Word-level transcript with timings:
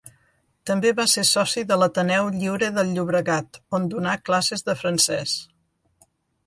També 0.69 0.93
va 0.99 1.05
ser 1.11 1.25
soci 1.31 1.63
de 1.73 1.77
l'Ateneu 1.81 2.31
Lliure 2.39 2.71
del 2.79 2.91
Llobregat, 2.97 3.61
on 3.81 3.87
donà 3.95 4.19
classes 4.31 4.69
de 4.71 4.81
francès. 4.83 5.41